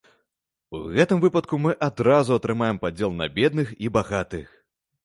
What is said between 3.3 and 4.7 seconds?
бедных і багатых.